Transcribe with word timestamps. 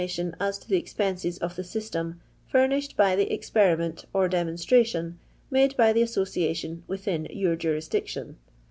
tion 0.09 0.35
as 0.39 0.57
to 0.57 0.67
the 0.67 0.81
ezpensei 0.81 1.39
of 1.43 1.55
the 1.55 1.61
lystep, 1.61 2.15
famished 2.47 2.97
by 2.97 3.15
the 3.15 3.31
experiment 3.31 4.03
or 4.13 4.27
demonstration 4.27 5.19
made 5.51 5.77
by 5.77 5.93
the 5.93 6.01
Association 6.01 6.83
within 6.87 7.25
your 7.29 7.55
jorisdiction. 7.55 8.35